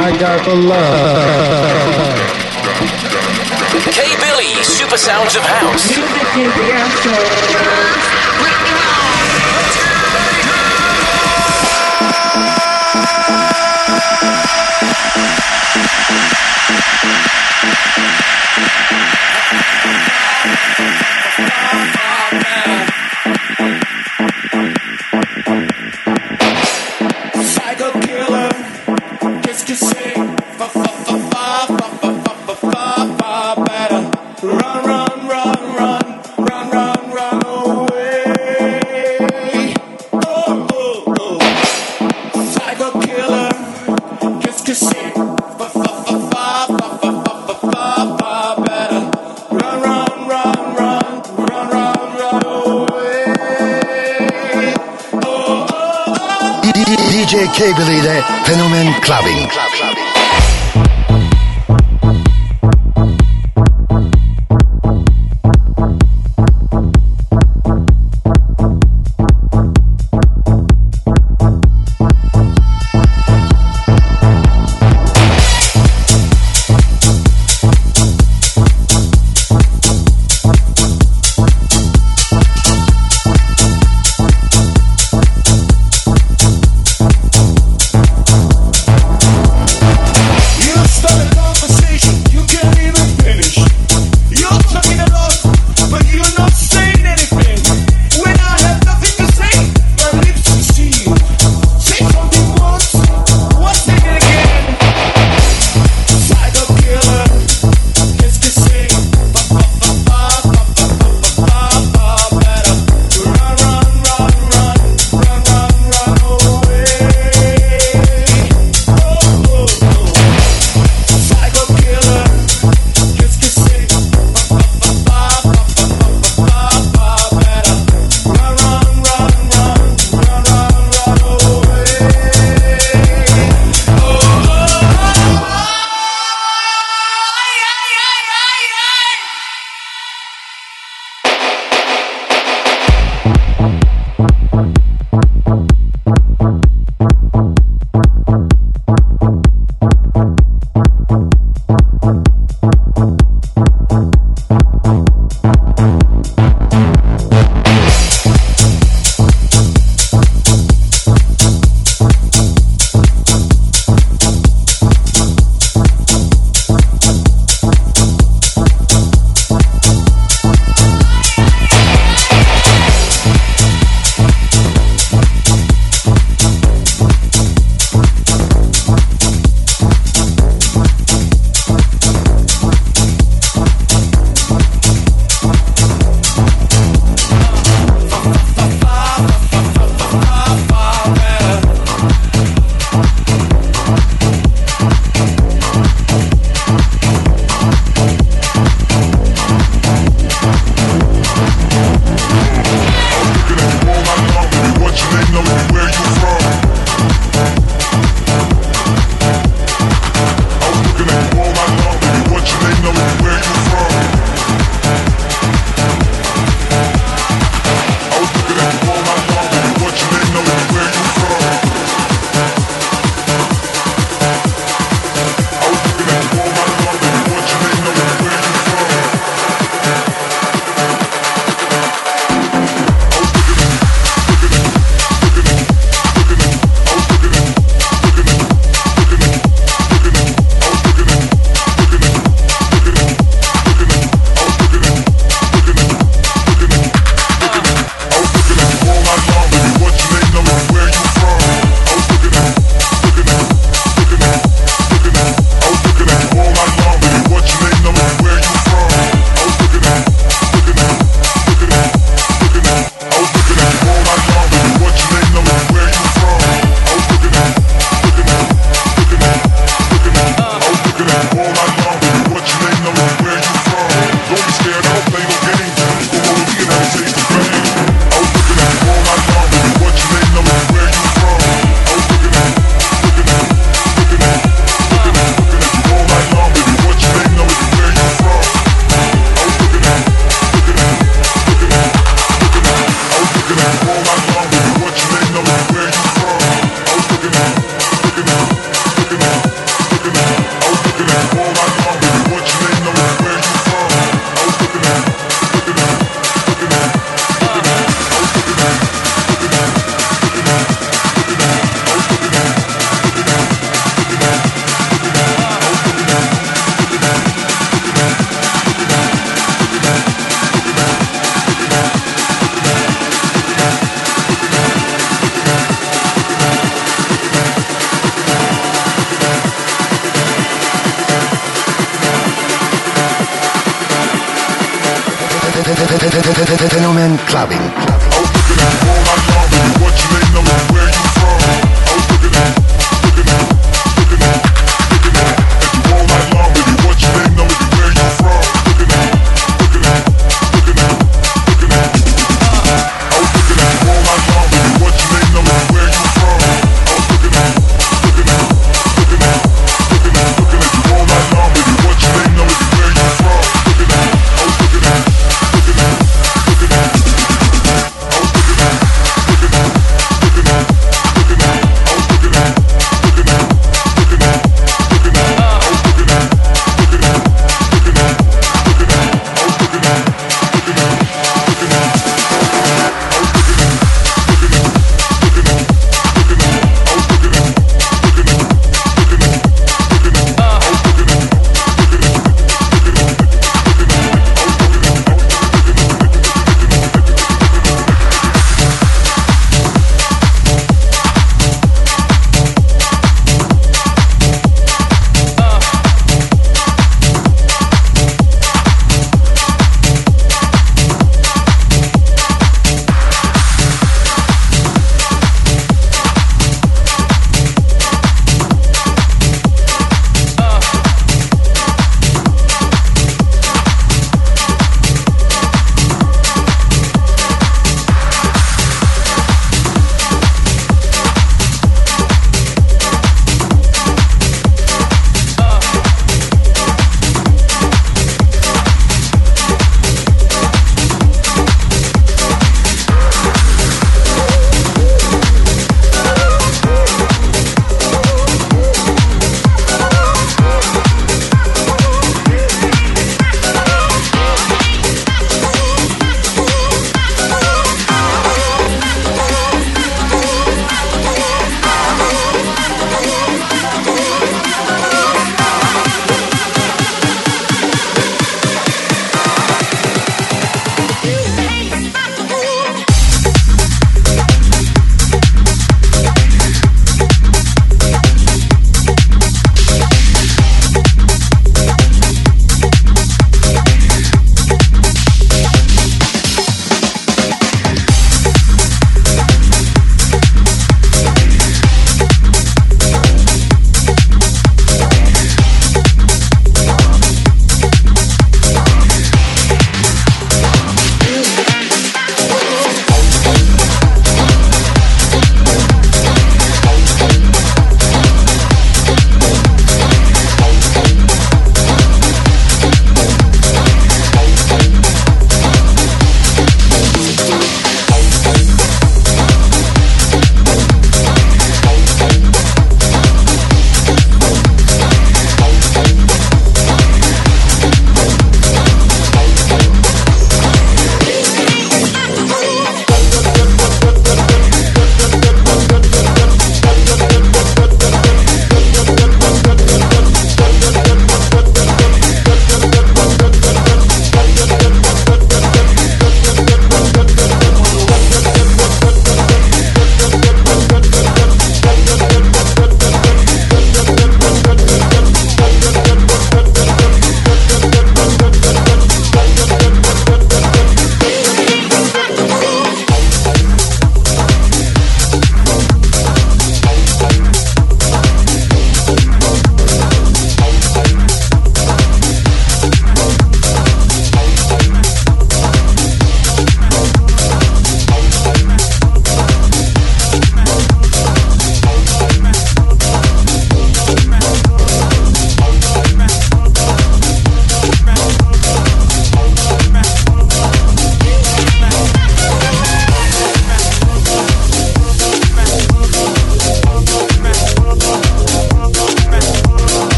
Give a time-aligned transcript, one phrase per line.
[0.00, 1.92] I got the love.
[3.92, 5.92] K Billy, Super Sounds of House.
[8.42, 9.01] Psycho
[59.12, 59.51] saben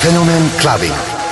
[0.00, 1.25] Fenomen Clubbing.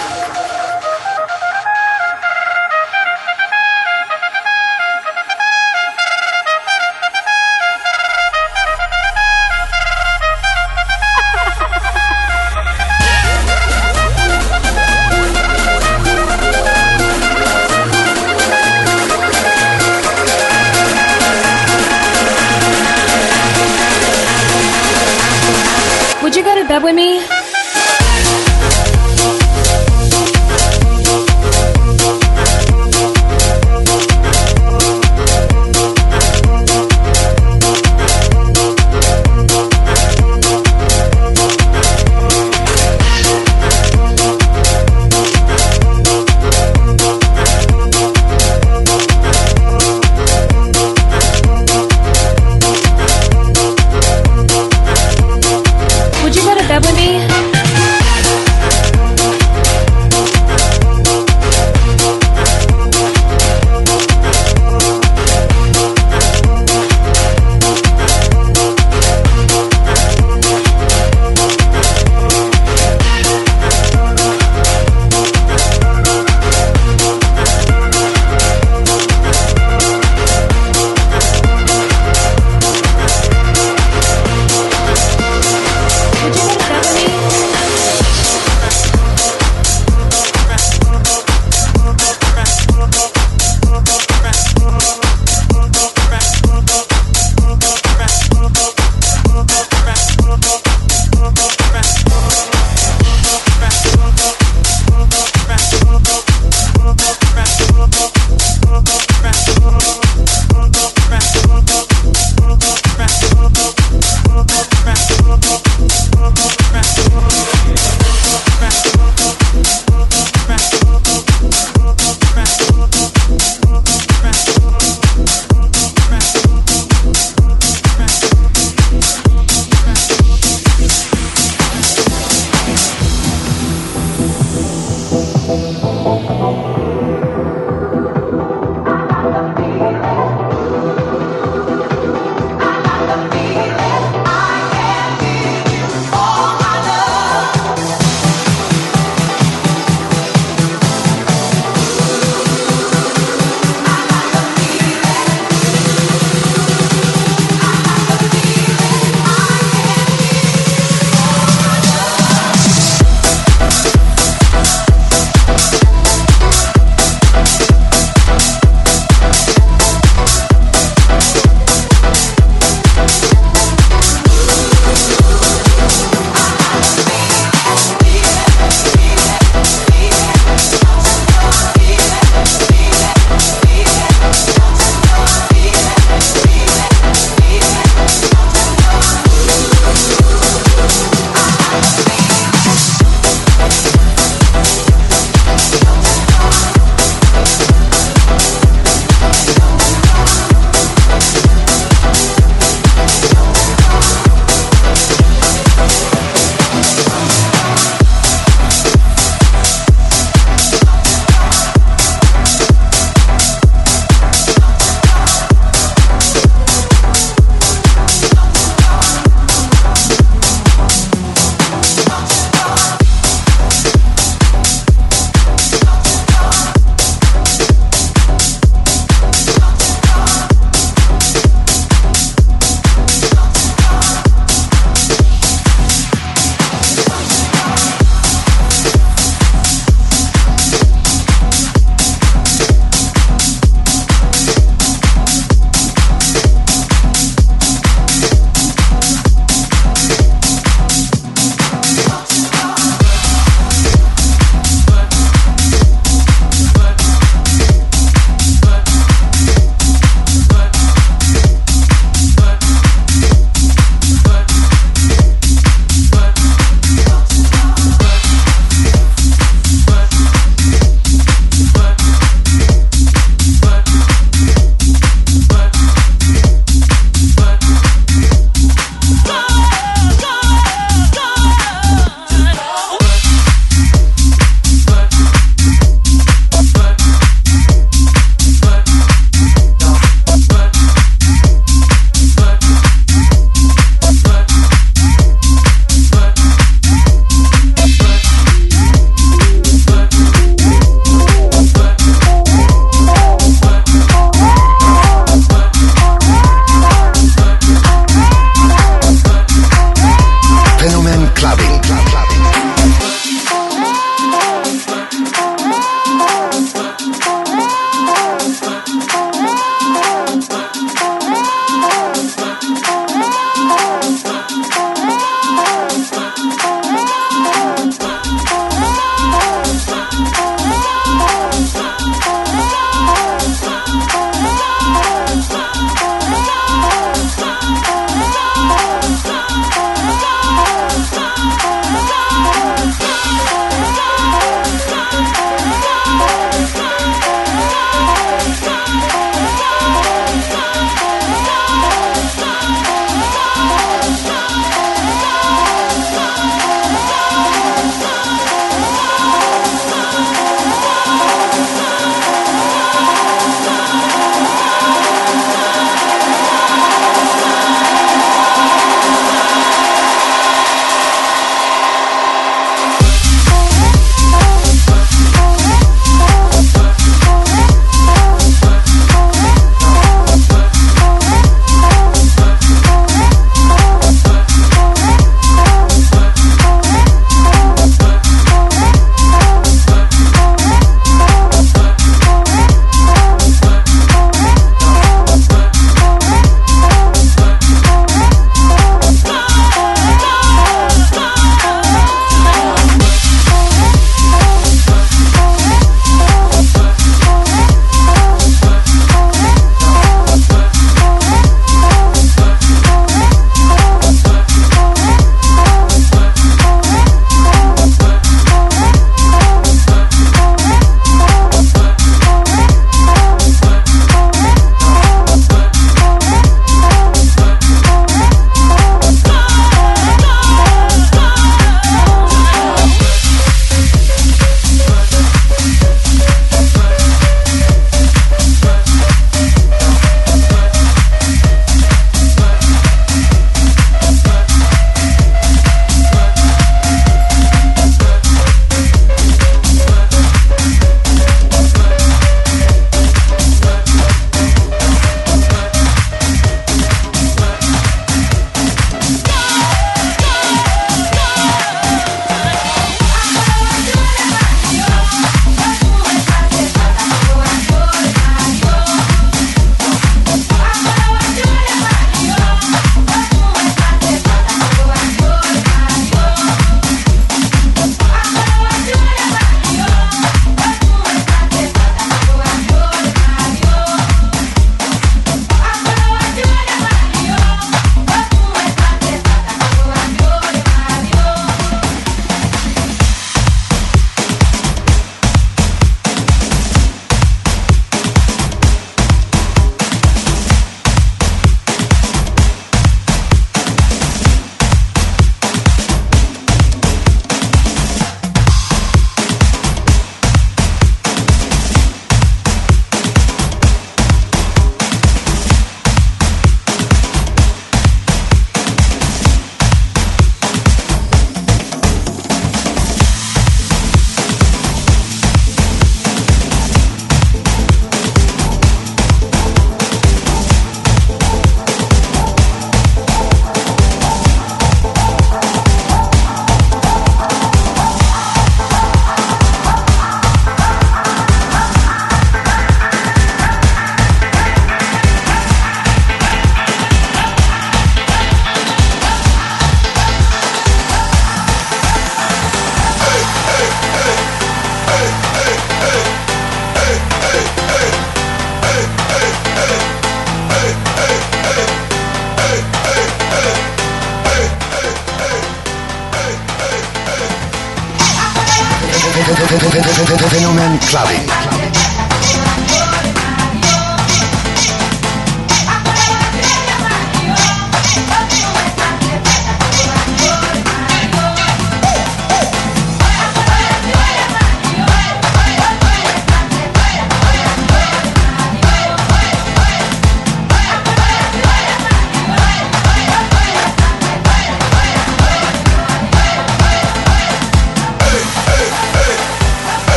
[570.31, 571.84] Fenomen Clubbing.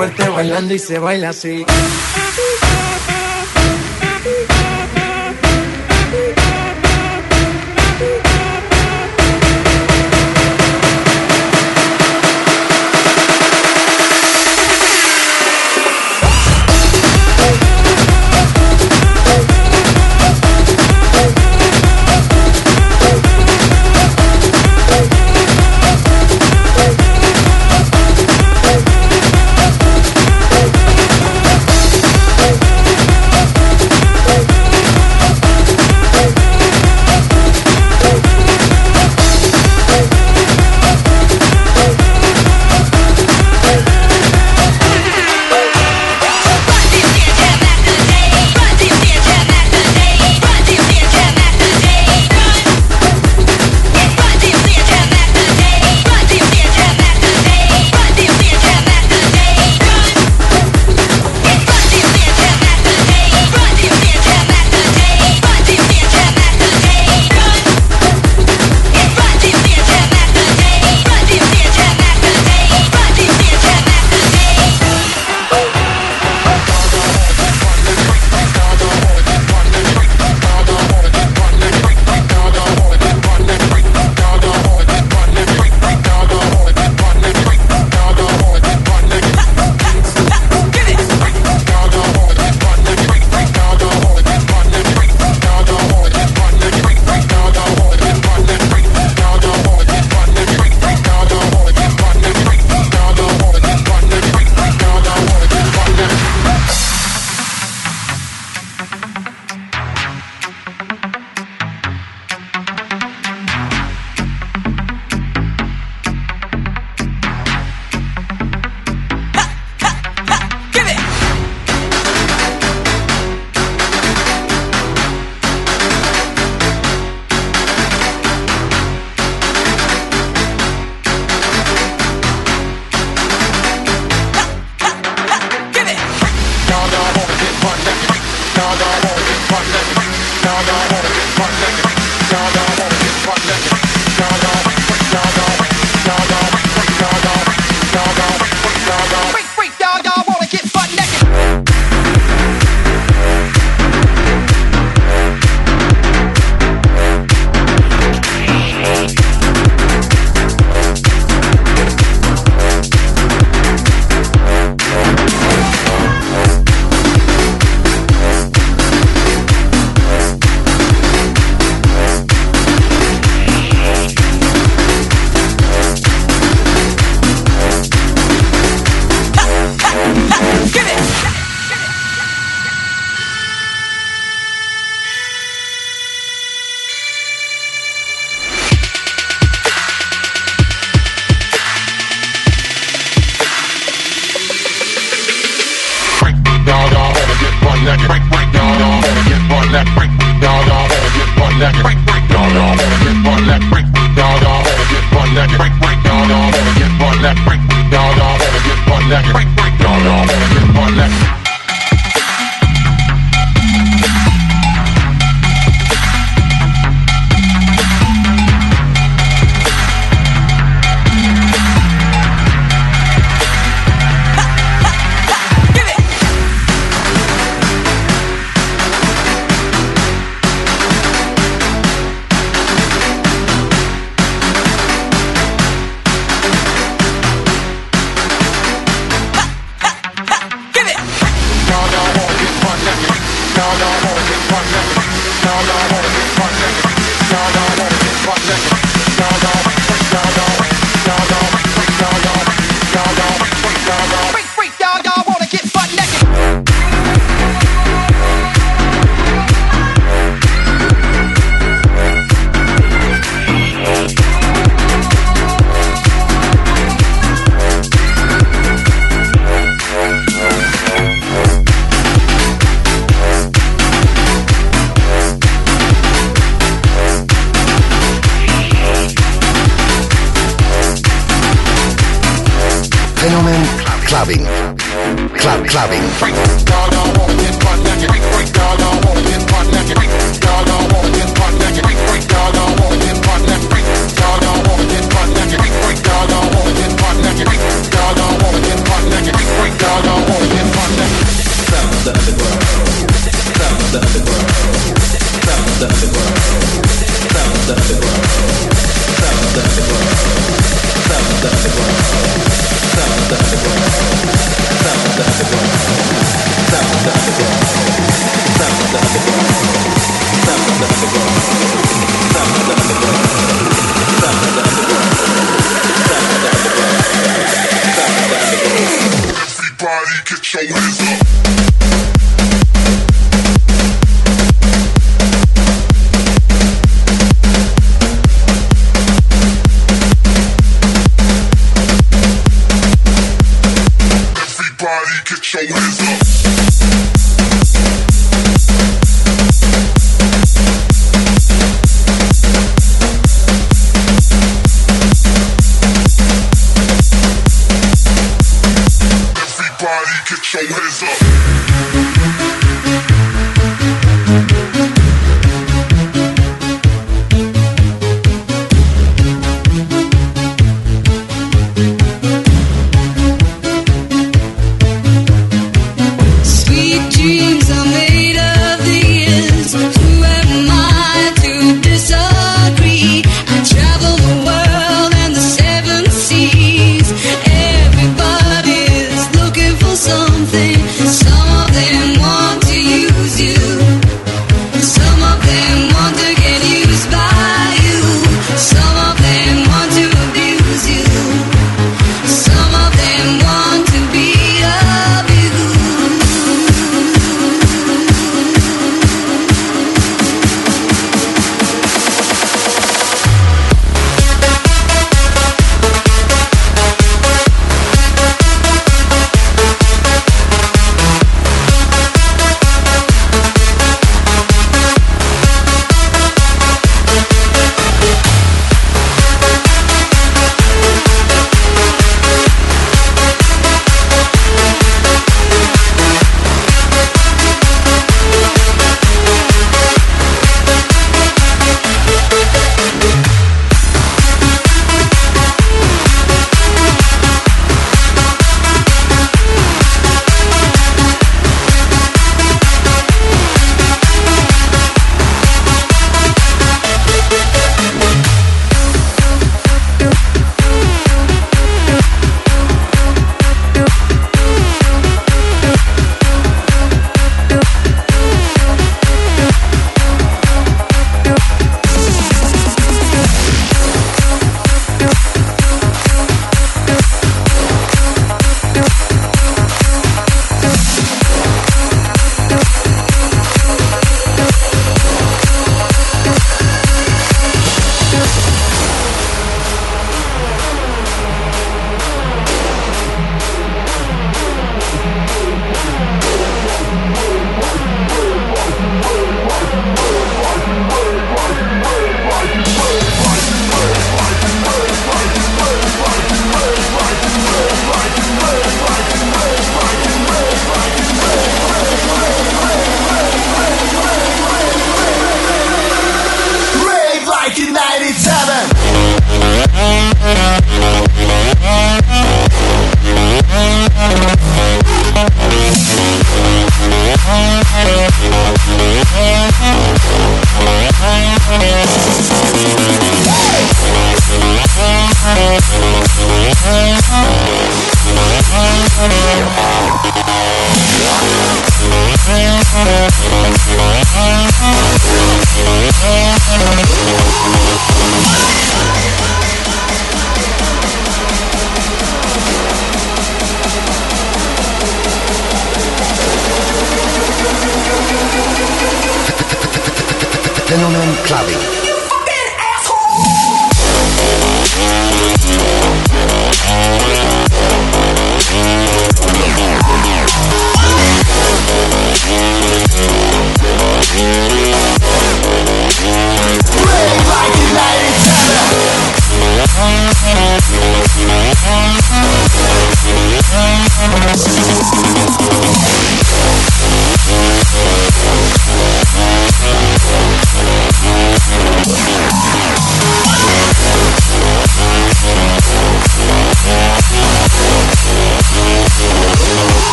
[0.00, 1.66] Fuerte bailando y se baila así.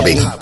[0.00, 0.39] Club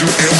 [0.00, 0.37] you ever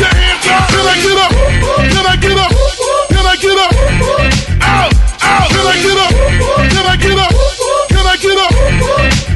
[0.00, 0.68] your hands up.
[0.70, 1.32] Can I get up?
[1.90, 2.59] Can I get up?
[5.80, 6.12] Get up?
[6.12, 7.32] Can I get up?
[7.88, 8.52] Can I get up?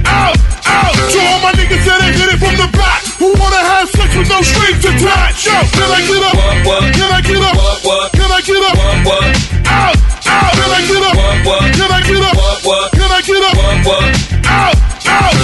[0.05, 0.37] Out,
[0.69, 0.95] out.
[1.11, 3.01] So all my niggas that they hit it from the back.
[3.19, 5.47] Who wanna have sex with no strings attached?
[5.49, 6.37] Yo, can I get up?
[6.93, 7.57] Can I get up?
[8.13, 8.77] Can I get up?
[9.65, 9.97] Out,
[10.29, 10.53] out.
[10.55, 11.17] Can I get up?
[11.45, 12.37] Can I get up?
[12.93, 13.57] Can I get up?
[14.45, 14.77] Out,
[15.09, 15.35] out.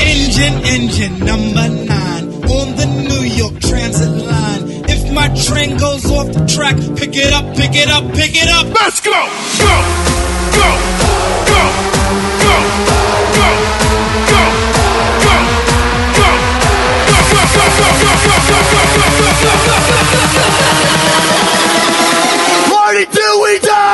[0.00, 4.84] Engine, engine number nine on the New York Transit line.
[4.88, 8.48] If my train goes off the track, pick it up, pick it up, pick it
[8.48, 8.66] up.
[8.74, 9.74] Let's go, go,
[22.92, 23.91] Marty, do we die?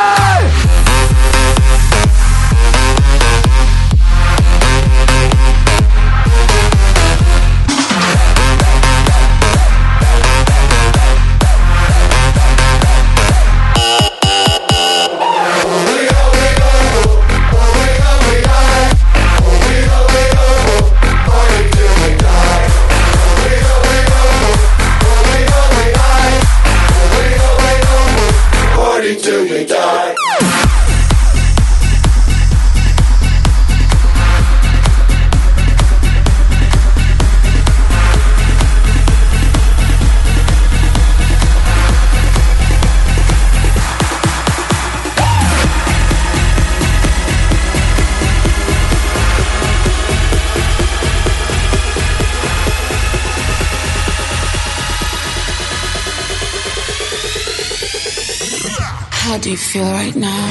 [59.59, 60.48] Feel right now?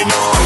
[0.00, 0.37] I know.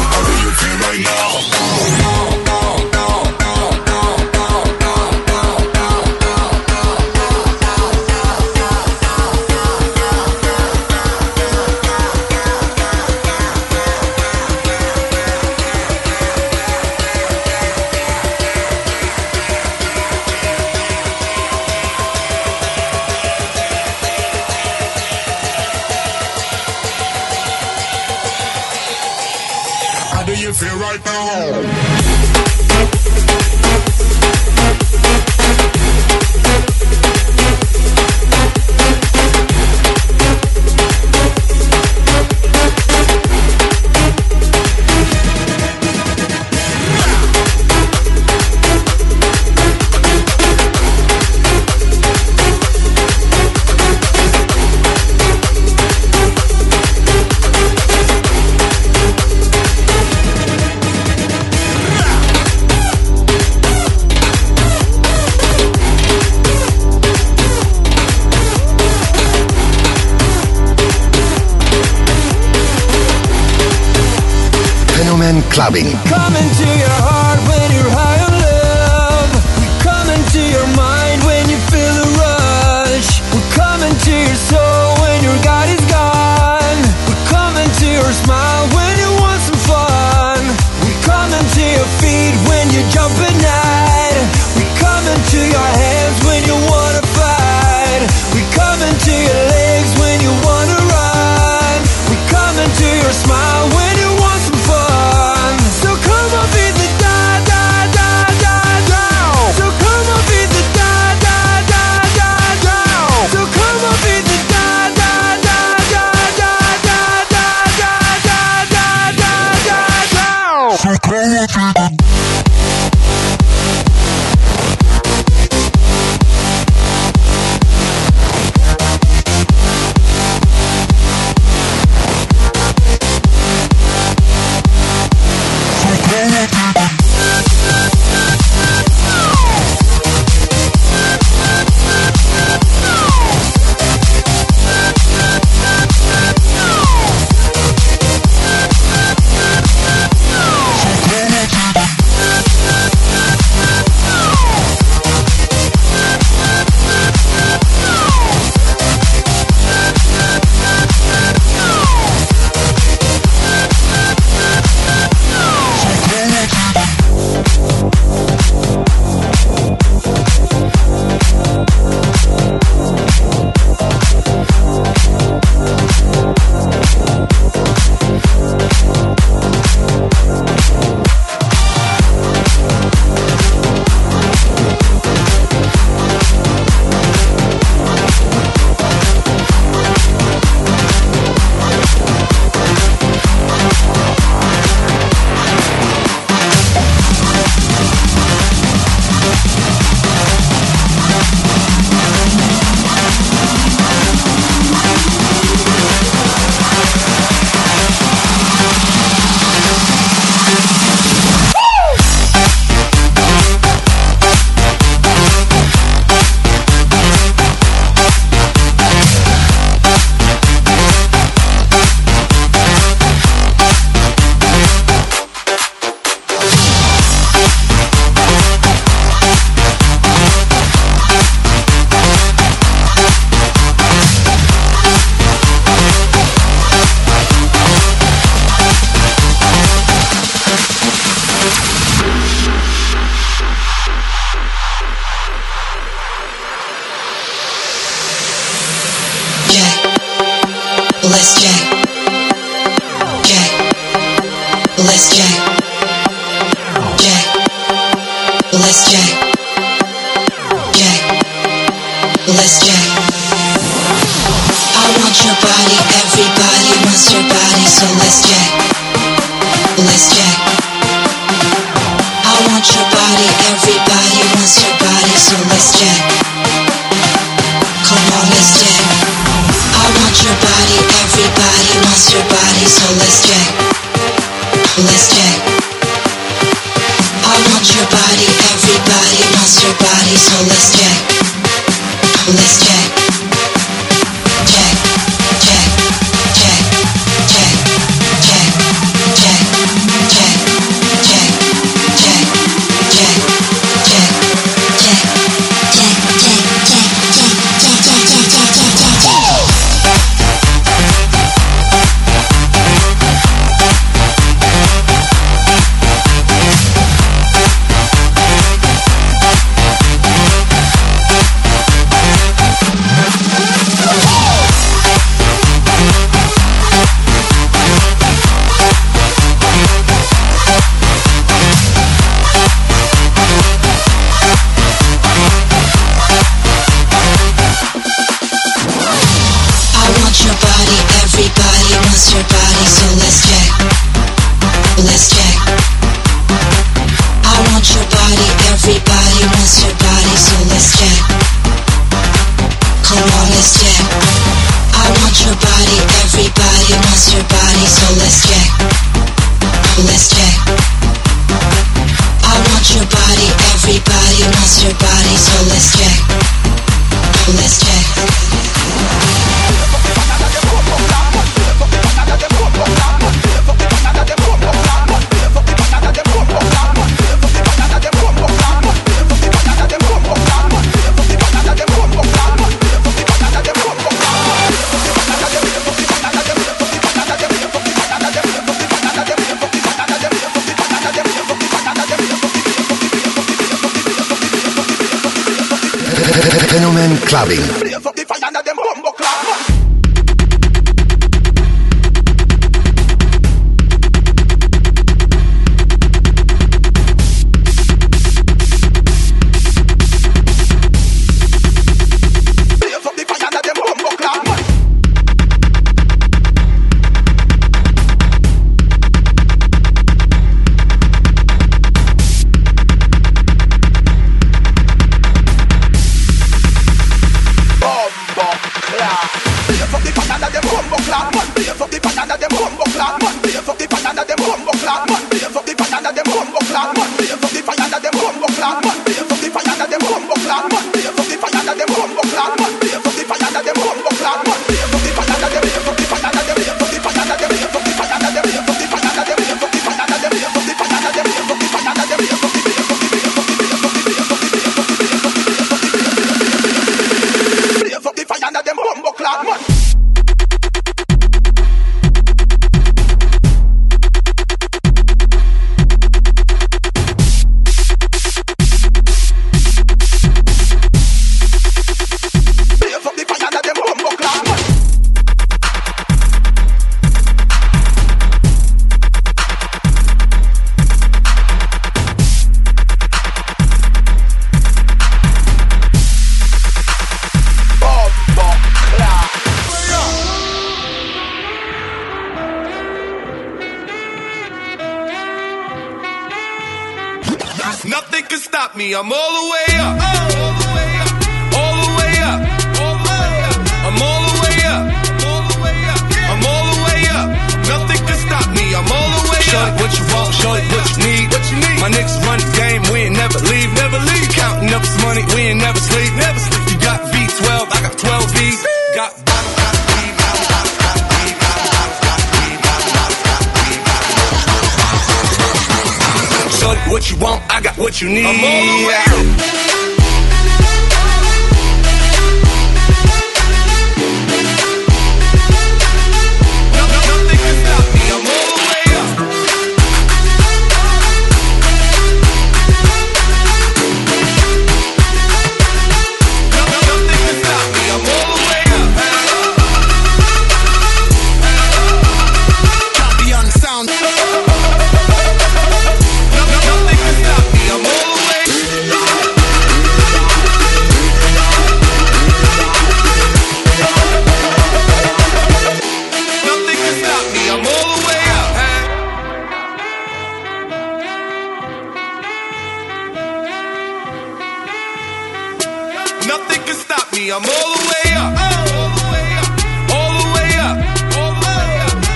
[576.93, 578.13] I'm all the way up.
[578.13, 580.57] All the way up.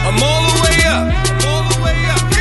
[0.09, 1.05] I'm all the way up.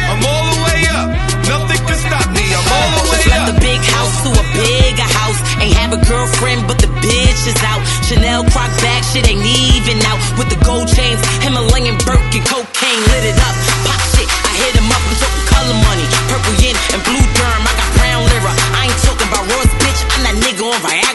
[0.09, 1.07] I'm all the way up.
[1.45, 2.49] Nothing can stop me.
[2.57, 3.53] I'm all the way up.
[3.53, 5.37] Left the big house to a bigger house.
[5.61, 7.85] Ain't have a girlfriend, but the bitch is out.
[8.09, 10.17] Chanel croc back, shit ain't even out.
[10.41, 13.53] With the gold chains, Himalayan Birkin, cocaine lit it up.
[13.85, 16.16] Pop shit, I hit him up, I'm talking color money.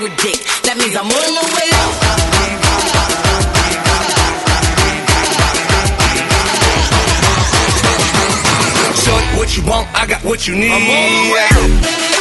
[0.01, 0.17] with.
[0.63, 1.91] That means I'm on the way up.
[8.97, 9.87] Short, what you want?
[9.93, 10.71] I got what you need.
[10.71, 12.20] I'm all the way up.